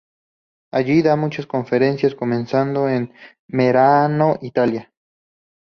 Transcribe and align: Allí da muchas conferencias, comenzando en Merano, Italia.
Allí 0.71 1.03
da 1.03 1.15
muchas 1.15 1.45
conferencias, 1.45 2.15
comenzando 2.15 2.89
en 2.89 3.13
Merano, 3.45 4.39
Italia. 4.41 4.91